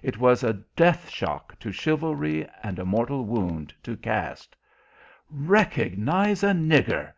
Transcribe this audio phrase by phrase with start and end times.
[0.00, 4.54] It was a death shock to chivalry and a mortal wound to caste.
[5.28, 7.14] "Recognize a nigger!